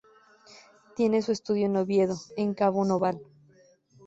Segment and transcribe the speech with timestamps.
[0.95, 3.21] Tiene su estudio en Oviedo, en Cabo Noval.